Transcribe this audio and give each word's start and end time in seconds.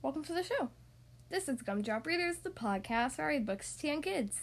welcome 0.00 0.22
to 0.22 0.32
the 0.32 0.44
show. 0.44 0.68
This 1.28 1.48
is 1.48 1.62
Gumdrop 1.62 2.06
Readers, 2.06 2.36
the 2.36 2.50
podcast 2.50 3.18
I 3.18 3.24
read 3.24 3.46
books 3.46 3.74
to 3.76 3.88
young 3.88 4.00
kids. 4.00 4.42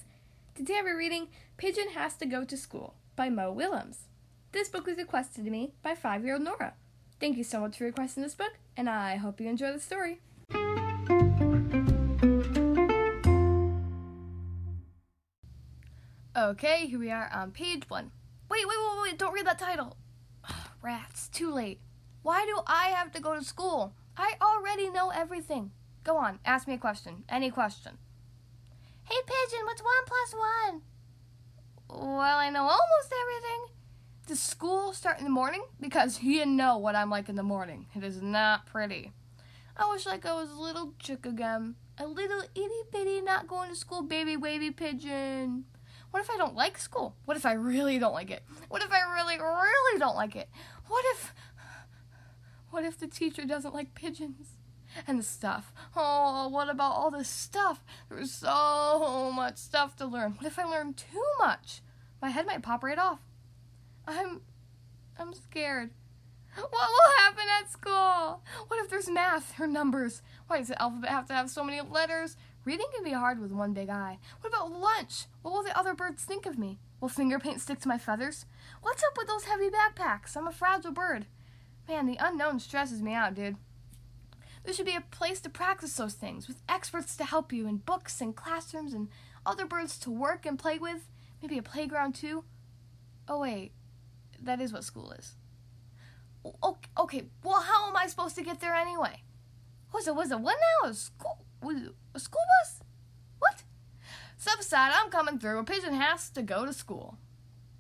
Today 0.54 0.81
we're 0.83 0.97
reading 0.97 1.29
Pigeon 1.55 1.91
Has 1.93 2.15
to 2.18 2.25
Go 2.25 2.43
to 2.43 2.57
School 2.57 2.95
by 3.15 3.29
Mo 3.29 3.54
Willems. 3.54 3.99
This 4.51 4.67
book 4.67 4.85
was 4.85 4.98
requested 4.98 5.45
to 5.45 5.52
me 5.52 5.71
by 5.81 5.95
five 5.95 6.25
year 6.25 6.34
old 6.34 6.43
Nora. 6.43 6.73
Thank 7.21 7.38
you 7.38 7.45
so 7.45 7.62
much 7.62 7.77
for 7.77 7.85
requesting 7.85 8.21
this 8.21 8.35
book, 8.35 8.52
and 8.75 8.89
I 8.89 9.16
hope 9.16 9.39
you 9.39 9.48
enjoy 9.48 9.71
the 9.71 9.80
story. 9.80 10.20
Okay, 16.35 16.88
here 16.88 16.99
we 16.99 17.12
are 17.12 17.31
on 17.34 17.52
page 17.52 17.84
one. 17.89 18.12
Wait, 18.52 18.67
wait, 18.67 18.77
wait, 18.77 19.02
wait, 19.03 19.17
don't 19.17 19.34
read 19.34 19.48
that 19.48 19.58
title. 19.58 19.95
Rats, 20.81 21.30
too 21.30 21.53
late. 21.53 21.80
Why 22.23 22.45
do 22.45 22.59
I 22.67 22.88
have 22.88 23.13
to 23.13 23.21
go 23.21 23.35
to 23.35 23.44
school? 23.44 23.94
I 24.17 24.34
already 24.41 24.89
know 24.89 25.12
everything. 25.12 25.71
Go 26.03 26.17
on, 26.17 26.39
ask 26.44 26.67
me 26.67 26.73
a 26.73 26.80
question. 26.80 27.23
Any 27.30 27.52
question. 27.52 27.98
Hey, 29.03 29.16
Pigeon, 29.26 29.66
what's 29.66 29.81
one 29.81 30.05
plus 30.05 30.34
one? 30.34 30.81
Well, 31.90 32.38
I 32.38 32.49
know 32.49 32.63
almost 32.63 33.13
everything. 33.21 33.76
Does 34.26 34.40
school 34.41 34.91
start 34.91 35.20
in 35.20 35.23
the 35.23 35.30
morning? 35.30 35.63
Because 35.80 36.21
you 36.23 36.45
know 36.45 36.77
what 36.77 36.95
I'm 36.95 37.09
like 37.09 37.30
in 37.30 37.35
the 37.35 37.43
morning. 37.43 37.88
It 37.95 38.03
is 38.03 38.21
not 38.21 38.66
pretty. 38.66 39.12
I 39.77 39.90
wish 39.91 40.05
like 40.07 40.26
I 40.26 40.34
was 40.34 40.49
a 40.49 40.59
little 40.59 40.93
chick 40.99 41.26
again. 41.26 41.76
A 41.99 42.07
little 42.07 42.41
itty 42.55 42.81
bitty 42.91 43.21
not 43.21 43.48
going 43.48 43.70
to 43.70 43.76
school 43.76 44.02
baby 44.02 44.35
wavy 44.35 44.71
pigeon. 44.71 45.65
What 46.12 46.23
if 46.23 46.29
I 46.31 46.38
don't 46.38 46.55
like 46.55 46.77
school? 46.77 47.15
What 47.26 47.38
if 47.38 47.45
I 47.45 47.54
really 47.54 47.99
don't 47.99 48.13
like 48.13 48.31
it? 48.31 48.43
What 48.70 48.81
if 48.81 48.91
I 48.91 49.02
really, 49.13 49.38
really 49.38 49.99
don't 49.99 50.15
like 50.15 50.35
it? 50.35 50.49
What 50.88 51.05
if. 51.13 51.34
What 52.70 52.84
if 52.84 52.99
the 52.99 53.07
teacher 53.07 53.46
doesn't 53.46 53.73
like 53.73 53.96
pigeons? 53.96 54.57
And 55.05 55.20
the 55.20 55.23
stuff. 55.23 55.73
Oh, 55.96 56.48
what 56.48 56.70
about 56.70 56.93
all 56.93 57.12
this 57.12 57.27
stuff? 57.27 57.84
There's 58.10 58.32
so 58.32 59.32
much 59.35 59.57
stuff 59.57 59.96
to 59.98 60.05
learn. 60.05 60.34
What 60.34 60.46
if 60.46 60.57
I 60.57 60.63
learn 60.63 60.93
too 60.93 61.23
much? 61.40 61.82
My 62.21 62.29
head 62.29 62.45
might 62.45 62.63
pop 62.63 62.84
right 62.84 62.98
off. 62.98 63.20
I'm. 64.07 64.41
I'm 65.19 65.34
scared. 65.34 65.91
What 66.56 66.72
will 66.72 67.18
happen 67.19 67.44
at 67.59 67.72
school? 67.72 68.41
What 68.68 68.84
if 68.84 68.90
there's 68.90 69.09
math 69.09 69.59
or 69.59 69.68
numbers? 69.68 70.23
Why 70.47 70.57
does 70.57 70.69
the 70.69 70.81
alphabet 70.81 71.12
have 71.12 71.28
to 71.28 71.34
have 71.34 71.51
so 71.51 71.63
many 71.63 71.81
letters? 71.81 72.35
Reading 72.66 72.88
can 72.94 73.03
be 73.03 73.12
hard 73.12 73.40
with 73.40 73.51
one 73.51 73.73
big 73.73 73.90
eye. 73.90 74.18
What 74.41 74.50
about 74.50 74.72
lunch? 74.72 75.25
What 75.41 75.53
will 75.53 75.63
the 75.63 75.78
other 75.78 75.94
birds 75.94 76.23
think 76.23 76.45
of 76.45 76.57
me? 76.57 76.79
Will 77.00 77.09
finger 77.09 77.38
paint 77.38 77.62
stick 77.62 77.79
to 77.81 77.88
my 77.88 78.00
feathers? 78.00 78.45
What's 78.81 79.03
up 79.03 79.18
with 79.18 79.28
those 79.28 79.44
heavy 79.44 79.69
backpacks? 79.69 80.35
I'm 80.35 80.47
a 80.47 80.51
fragile 80.51 80.91
bird. 80.91 81.28
Man, 81.88 82.06
the 82.06 82.18
unknown 82.19 82.59
stresses 82.59 83.02
me 83.02 83.13
out, 83.13 83.34
dude. 83.34 83.56
There 84.63 84.74
should 84.74 84.85
be 84.85 84.96
a 84.96 85.02
place 85.02 85.40
to 85.41 85.50
practice 85.50 85.96
those 85.96 86.16
things, 86.16 86.47
with 86.47 86.62
experts 86.68 87.16
to 87.16 87.24
help 87.24 87.53
you, 87.53 87.68
and 87.68 87.85
books 87.85 88.19
and 88.19 88.35
classrooms 88.35 88.94
and 88.94 89.07
other 89.46 89.66
birds 89.66 89.97
to 90.00 90.12
work 90.12 90.46
and 90.46 90.59
play 90.59 90.78
with. 90.78 91.07
Maybe 91.41 91.57
a 91.57 91.63
playground 91.63 92.16
too. 92.16 92.44
Oh, 93.29 93.40
wait. 93.40 93.72
That 94.41 94.59
is 94.59 94.74
what 94.74 94.84
school 94.84 95.12
is. 95.12 95.35
Okay, 96.97 97.25
well, 97.44 97.62
how 97.62 97.88
am 97.88 97.96
I 97.96 98.07
supposed 98.07 98.35
to 98.35 98.44
get 98.44 98.59
there 98.59 98.75
anyway? 98.75 99.24
Was 99.94 100.07
it, 100.07 100.16
was 100.16 100.31
it 100.31 100.40
what 100.40 100.57
now? 100.84 100.90
A 100.90 100.94
school, 100.94 101.46
a 102.13 102.19
school 102.19 102.41
bus? 102.62 102.81
What? 103.40 103.63
Step 104.38 104.59
aside, 104.59 104.91
I'm 104.94 105.09
coming 105.09 105.40
through. 105.40 105.59
A 105.59 105.63
pigeon 105.63 105.94
has 105.94 106.29
to 106.31 106.41
go 106.41 106.66
to 106.66 106.74
school. 106.74 107.18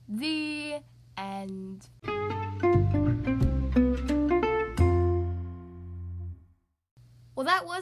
The 0.07 0.77
end. 1.17 1.87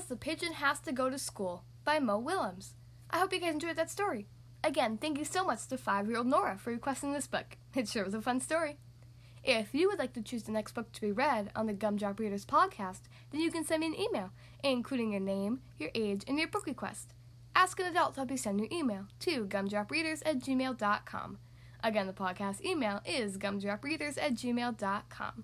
The 0.07 0.15
Pigeon 0.15 0.53
Has 0.53 0.79
to 0.81 0.91
Go 0.91 1.09
to 1.09 1.17
School 1.17 1.63
by 1.83 1.97
Mo 1.97 2.19
Willems. 2.19 2.75
I 3.09 3.17
hope 3.17 3.33
you 3.33 3.39
guys 3.39 3.53
enjoyed 3.53 3.75
that 3.77 3.89
story. 3.89 4.27
Again, 4.63 4.97
thank 4.99 5.17
you 5.17 5.25
so 5.25 5.43
much 5.43 5.65
to 5.67 5.79
five 5.79 6.07
year 6.07 6.17
old 6.17 6.27
Nora 6.27 6.59
for 6.59 6.69
requesting 6.69 7.11
this 7.11 7.27
book. 7.27 7.57
It 7.75 7.87
sure 7.87 8.05
was 8.05 8.13
a 8.13 8.21
fun 8.21 8.39
story. 8.39 8.77
If 9.43 9.73
you 9.73 9.89
would 9.89 9.97
like 9.97 10.13
to 10.13 10.21
choose 10.21 10.43
the 10.43 10.51
next 10.51 10.73
book 10.73 10.91
to 10.91 11.01
be 11.01 11.11
read 11.11 11.49
on 11.55 11.65
the 11.65 11.73
Gumdrop 11.73 12.19
Readers 12.19 12.45
podcast, 12.45 13.01
then 13.31 13.41
you 13.41 13.51
can 13.51 13.65
send 13.65 13.81
me 13.81 13.87
an 13.87 13.99
email, 13.99 14.29
including 14.63 15.11
your 15.11 15.21
name, 15.21 15.61
your 15.79 15.89
age, 15.95 16.23
and 16.27 16.37
your 16.37 16.49
book 16.49 16.67
request. 16.67 17.13
Ask 17.55 17.79
an 17.79 17.87
adult 17.87 18.13
to 18.13 18.19
help 18.19 18.31
you 18.31 18.37
send 18.37 18.59
your 18.59 18.69
email 18.71 19.07
to 19.21 19.45
gumdropreaders 19.47 20.21
at 20.23 20.37
gmail.com. 20.39 21.37
Again, 21.83 22.07
the 22.07 22.13
podcast 22.13 22.63
email 22.63 23.01
is 23.05 23.37
gumdropreaders 23.37 24.17
at 24.21 24.35
gmail.com. 24.35 25.43